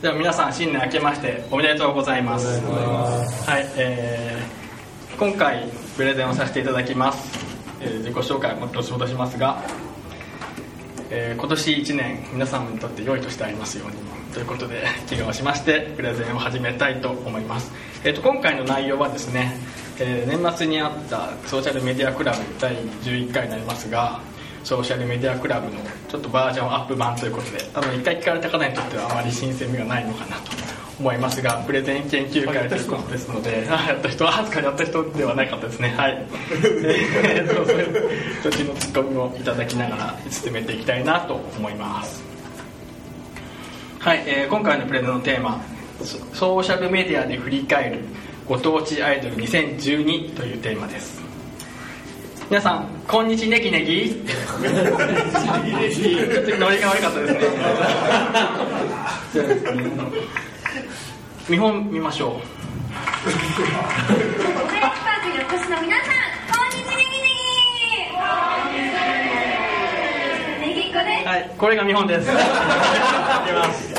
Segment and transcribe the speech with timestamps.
[0.00, 2.46] では皆さん新年明けましておめでとうございます。
[2.64, 7.44] はい、えー、今回プレゼンをさせていただきます、
[7.80, 9.60] えー、自己紹介をもっとし戻しますが、
[11.10, 13.96] えー、今年1年皆様にとって良い年でありますように
[14.32, 17.72] ということで祈願をしましてプレゼンを始めたいと思います、
[18.04, 19.56] えーと、今回の内容はですね、
[19.98, 24.20] えー、年末にあったソーシャルメディアクラブ第11回になりますが
[24.64, 30.52] ソーシャルメディアクラブのちょっとバージョンアップ版ということで多分一回聞かれた方にとってはあまり新鮮味がないのかなと
[30.98, 34.84] 思いますがプレゼン研究会ということですのでやった人は初かやった。
[34.84, 35.94] 人ではなかったですね。
[35.96, 36.26] はい。
[36.50, 42.22] えー、そういう土地のツッコミをいただきながら進めていきたいなと思います。
[44.00, 45.60] はい、えー、今回のプレゼンのテーマ
[46.32, 48.00] ソーシャルメディアで振り返る
[48.46, 51.27] ご当地アイドル2012というテーマです。
[52.50, 54.08] 皆さんこんにちネギネギ。
[54.08, 54.22] ちょっ
[56.46, 57.40] とノリが悪かったですね。
[61.50, 62.30] 見本見ましょう。
[62.30, 62.42] はい
[64.96, 66.14] スタートにお越しの皆さん
[66.48, 67.28] こんにちネギネ
[70.64, 70.88] ギネギ。
[70.88, 71.38] っ子ですはい。
[71.58, 72.30] これが見本です。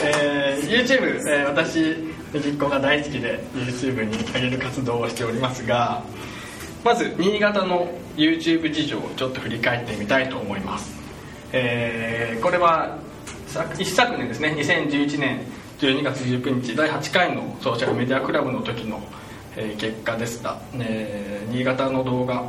[0.01, 1.75] えー、YouTube、えー、私
[2.33, 6.01] ネギっ子が大好きで YouTube に上げる活動をしておりますが
[6.83, 10.91] まず新潟の YouTube 事情をちょっと振り返ってみたいと思います、
[11.51, 12.97] えー、これは
[13.77, 15.41] 一昨年ですね2011年
[15.79, 19.01] 12月19日第8回のソーシャルメディアクラブの時の、
[19.55, 22.43] えー、結果でした、えー、新潟の動画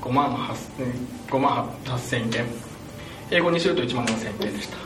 [0.00, 0.34] 5万
[1.28, 2.46] ,8 万8000件。
[3.30, 4.76] 英語にすると1万7000件でした。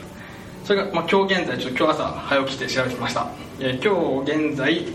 [0.65, 4.87] それが、まあ、今日現在ちょっと今日朝早起きして調べてました、えー、今日現在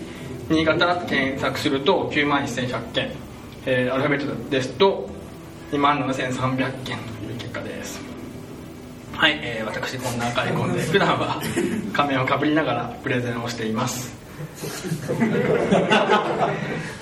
[0.50, 3.29] 新潟検索すると9万1100件。
[3.66, 5.10] えー、アルファベットですと
[5.72, 8.00] 2万7300件という結果です。
[9.14, 11.42] はい、えー、私こんな赤いコンで普段は
[11.94, 14.18] 仮面をかぶりながらプレゼンをしています。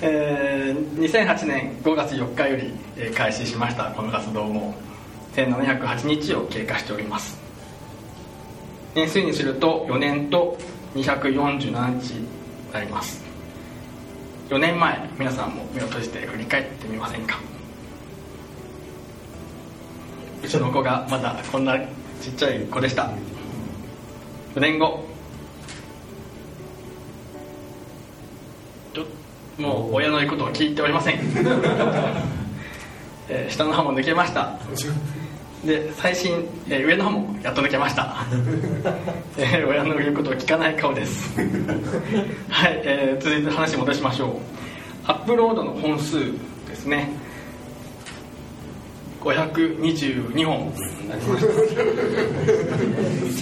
[0.02, 4.74] えー、2008年5月4日より、えー、開始しましたこの活動も。
[5.38, 7.38] 1708日を経過しております。
[8.96, 10.58] 年数にすると4年と
[10.96, 12.28] 247日に
[12.74, 13.27] なります。
[14.50, 17.38] 4年前皆さんも目を閉じて振り返ってみませんか？
[20.44, 21.78] うちの子がまだこんな
[22.22, 23.12] ちっちゃい子でした。
[24.56, 25.06] 4年後
[29.58, 31.16] もう親の言うことを聞いておりません、
[33.28, 34.58] えー、下の歯も抜けました。
[35.68, 38.26] で最新、えー、上の方もやっと抜けました、
[39.38, 41.38] えー、親の言うことを聞かない顔です。
[42.50, 44.30] はい、えー、続いて話戻しましょう。
[45.06, 46.32] アップロードの本数
[46.68, 47.12] ですね。
[49.22, 50.74] 522本
[51.10, 51.52] なりました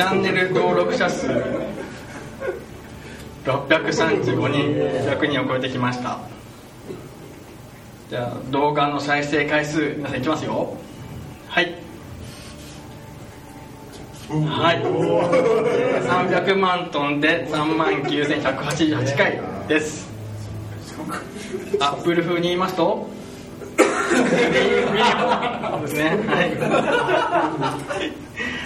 [0.03, 1.27] チャンネル登録者数。
[3.45, 4.73] 635人。
[5.07, 6.17] 100人を超えてきました。
[8.09, 10.77] じゃあ動画の再生回数皆さんいきますよ
[11.47, 11.75] はい
[14.27, 14.81] はい、
[16.41, 20.09] 300万トンで3万9188回です。
[21.79, 23.07] アップル風に言いますと？
[23.77, 23.83] で
[25.87, 26.17] すね。
[26.27, 26.49] はい。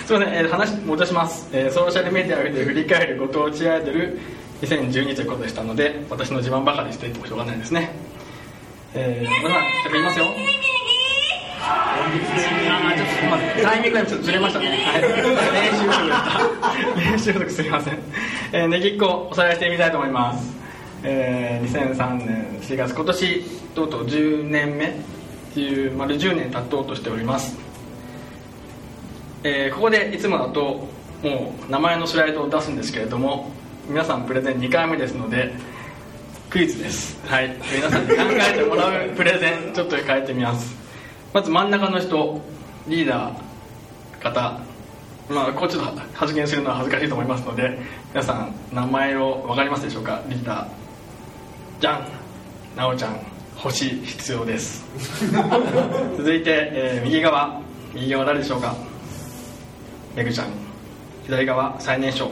[0.05, 4.17] すみません、えー、話戻します、えー、ソーシャルメディアで振り返るご当地アイドル
[4.61, 7.91] 2012ということでしたので私の自慢ばかりしていてもしょうがないですね。
[8.95, 10.25] えー、皆さん、言いますよ
[11.61, 15.11] あちょっと待ってタイミングがちょっとずれましたね、はい、練
[15.77, 16.33] 習不足でし
[16.95, 17.99] た練習不足すみません、
[18.53, 20.53] えー、ねぎっこおさらいしてみたいと思います、
[21.03, 23.43] えー、2003年4月今年
[23.75, 24.91] とうとう10年目っ
[25.53, 27.57] ていう丸10年経とうとしております、
[29.43, 30.87] えー、ここでいつもだと
[31.21, 33.51] もう名前のスライドを出すんですけれども
[33.87, 35.53] 皆さんプレゼン2回目ですので
[36.49, 37.15] クイズです。
[37.27, 37.55] はい。
[37.75, 40.78] 皆さんに考えてもらうプレゼンちょっと変えてみます。
[41.33, 42.41] まず真ん中の人
[42.87, 44.59] リーダー方
[45.29, 47.79] まあこうちょっと発言するのは恥ずかしいと思いますので
[48.13, 50.21] 皆さん名前を分かりますでしょうか？
[50.27, 50.69] リーダー。
[51.79, 52.07] じゃん
[52.75, 53.19] なおちゃん。
[53.55, 54.85] 星必要です。
[56.17, 57.61] 続いて、えー、右側。
[57.93, 58.73] 右側誰でしょうか？
[60.15, 60.47] めぐちゃん。
[61.25, 62.29] 左側最年少。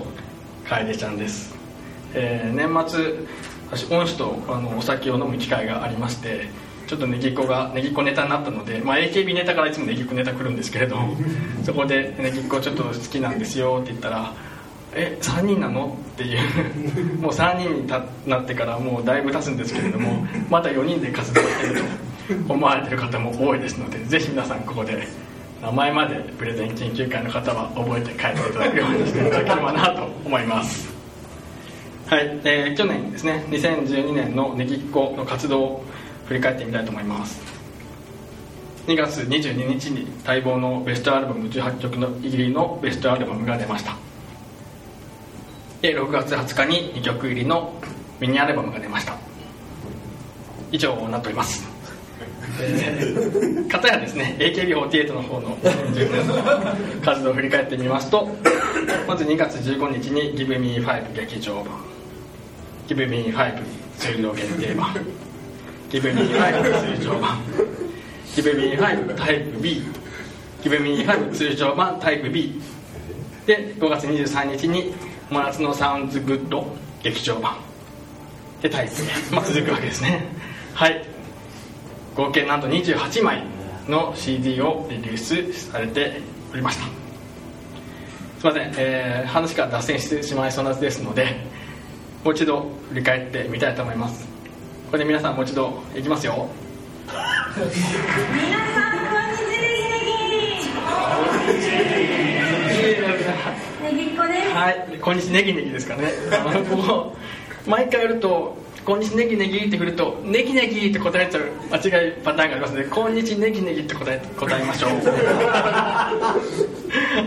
[0.67, 1.55] 楓ちゃんです、
[2.13, 3.13] えー、年末
[3.71, 6.49] 私恩師とあのお酒を飲む機会がありまして
[6.88, 10.98] ちょっとネギっ子がネギっ子ネタになったので、まあ、AKB ネタからいつもネギっ子ネタ来るんですけれど
[11.63, 14.34] そこで「ネギっ子ちょっと好きなんですよ」って言ったら
[14.95, 16.39] 「え3人なの?」っていう
[17.22, 17.88] もう3人に
[18.25, 21.81] なってからもうだいぶ経つんですけれどもまた4人で活動してる
[22.48, 25.07] と思われてる方も多いですのでぜひ皆さんここで
[25.62, 30.95] 名前までプレゼン研究会の方は覚えて帰っていただくようにしていただければなと思います
[32.07, 35.86] はい、えー去年ですね2012年のネギっ子の活動を
[36.27, 37.41] 振り返ってみたいと思います。
[38.88, 43.97] 2月22日に待望のベストアルバム18曲の入りのベストアルバムが出ました。
[45.81, 47.74] で6月20日に2曲入りの
[48.19, 49.18] ミニアルバムが出ました。
[50.71, 51.68] 以上になっております。
[52.59, 55.57] えー、かたやですね AKB48 の方の
[57.03, 58.27] 活動を振り返ってみますと
[59.07, 61.65] まず2月15日に Give Me 5劇場版。
[62.88, 63.62] Give Me 5
[63.97, 64.95] 通常限定版。
[65.89, 67.38] Give Me 5通常版
[68.36, 69.84] Give Me 5タイプ B.
[70.62, 72.62] Give Me 5通常版タイプ B.
[73.45, 74.94] で5月23日に
[75.30, 76.68] 真夏のサウンズグッド
[77.01, 77.56] 劇場版。
[78.62, 78.94] でタイプ
[79.31, 80.25] A、まあ、続くわけですね。
[80.74, 81.06] はい。
[82.16, 83.44] 合計なんと28枚
[83.88, 86.83] の CD をリリースされておりました。
[88.40, 91.38] すいません、えー話が脱線してしまいそうなですので
[92.24, 94.37] もう一度振り返ってみたいと思います。
[94.88, 96.48] これで皆さんもう一度いきますよ
[97.54, 97.68] 皆
[98.74, 100.95] さんこんにちは
[103.84, 106.12] ネギっ子ですはい、こんにちネギネギですかね。
[107.68, 108.56] 毎回やると、
[108.86, 114.92] こんにちネギネギって振ると、ネギネギって答えちゃう間違いパターンがありますので、こんにちネギネギって答え答えましょう。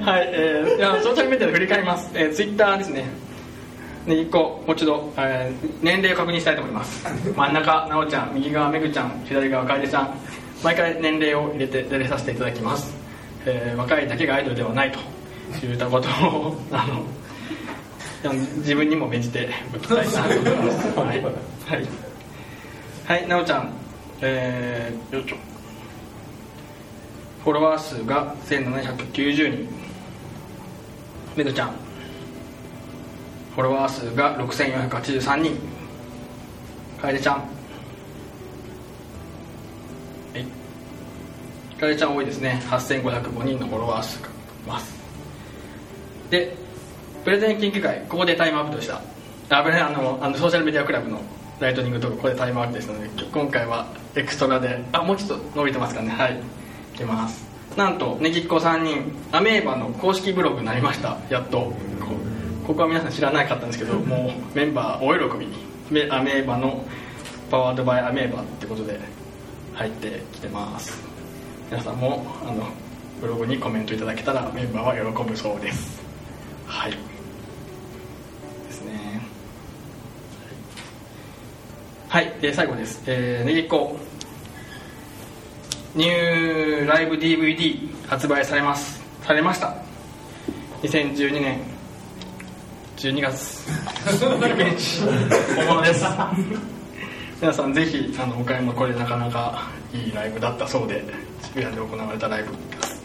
[0.03, 2.11] はい、えー、じゃあソーシャルメディアで振り返ります。
[2.15, 3.30] えー、ツイッターですね。
[4.06, 7.05] ネギっ子、もう一度、えー年齢を確認したいと思います。
[7.37, 10.14] 真ん中、なおちゃん、右側、めぐちゃん、左側、かえでちゃん。
[10.62, 12.94] 毎回年齢を入れて出れさせていただきます。
[13.47, 14.99] えー若いだけがアイドルではないと
[15.62, 21.67] 言ったことを、あの、自分にも免じておきたいなと思います。
[21.67, 21.81] はい。
[21.81, 21.88] はい。
[23.06, 23.70] はい、なおちゃん、
[24.20, 25.37] えー、よいしょ。
[27.44, 29.69] フォロワー数が1790人。
[31.37, 31.70] めぐちゃん、
[33.55, 35.56] フォロワー数が6483人。
[37.00, 37.35] かえでちゃん。
[37.37, 37.43] は
[40.35, 40.44] い。
[41.79, 42.62] かえでちゃん多いですね。
[42.67, 44.31] 8505人のフォロワー数がい
[44.67, 44.94] ます。
[46.31, 46.56] で、
[47.25, 49.00] プレゼン研究会、ここでタイムアウトでした。
[49.50, 51.20] あ、これね、あの、あのソーシャルメディアクラブの
[51.58, 56.11] ライトニングとか、ここでタイムアウトですので、今回はエクストラで、あ、もうちょっと伸びてますかね。
[56.11, 56.41] はい。
[56.94, 57.49] いきます。
[57.76, 61.19] なんと、ねぎっこ3人、アメーバの公式ブログになりました。
[61.29, 61.73] やっと。
[62.70, 65.49] こここは皆さん知らなかったんですけど、もうメンバー大喜び。
[65.90, 66.84] めアメーバの
[67.50, 69.00] パワードバイアメーバってことで
[69.75, 70.96] 入ってきてます。
[71.69, 72.69] 皆さんも、あの、
[73.20, 76.00] ブログにコメントいただけたらメンバーは喜ぶそうです。
[76.64, 76.93] はい。
[76.93, 76.96] で
[78.70, 79.20] すね。
[82.08, 83.02] はい、で最後です。
[83.06, 83.99] えー、ねぎっこ
[85.96, 89.02] ニューライブ DVD 発売されます。
[89.25, 89.75] されました。
[90.82, 91.69] 2012年
[93.00, 93.67] 12月
[94.05, 95.00] 19日
[95.56, 96.05] 本物です。
[97.41, 101.02] 皆さんぜひあのお買い物これなかなかいいライブだったそうで
[101.43, 103.02] 渋谷で行われたライブです。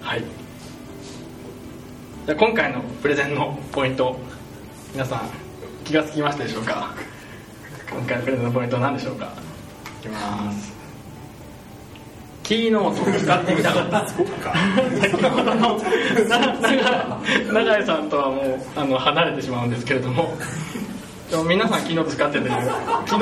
[0.00, 0.24] はい。
[2.24, 4.18] じゃあ今回のプレゼンのポイント
[4.94, 5.28] 皆さん
[5.84, 6.94] 気がつきましたでしょうか？
[7.90, 9.30] 今回のプレゼンのポイントは何でしょうか？
[10.00, 10.73] いきます
[12.44, 14.06] キーノートを使ってみたかった。
[14.06, 14.18] 先
[15.24, 15.80] ほどの
[16.28, 16.54] な
[17.52, 20.36] 永井さんとはもうあの離れてしまうんですけれども。
[21.30, 22.68] でも皆さんキーノート使っててキーノ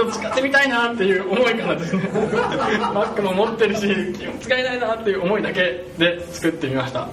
[0.04, 2.02] ート使ってみたいなっていう思いからですね。
[2.02, 7.06] Mac も持ってるしキーノート使いたいなっていう思いだけで作ってみました。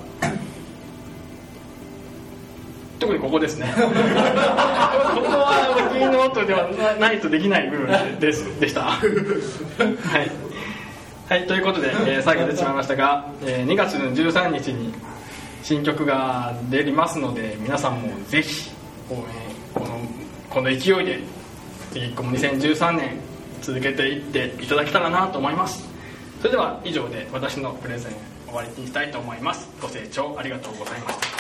[3.00, 3.72] 特にここですね。
[3.78, 6.68] ここはキーノートでは
[7.00, 8.82] ないとできない部分ですでした。
[8.82, 9.02] はい、
[11.30, 14.92] はい、ということで、えー最後出てしまいましたが、えー2月の13日に
[15.62, 18.72] 新曲が出ますので皆さんもぜひ
[19.12, 19.24] 応援
[19.76, 20.00] この
[20.50, 21.20] この勢いで
[21.92, 23.20] 1個も2013年
[23.62, 25.88] 続けていっていただけたらなと思います。
[26.40, 28.14] それでは以上で私のプレゼン
[28.48, 29.70] 終わりにしたいと思います。
[29.80, 31.39] ご清聴ありがとうございました。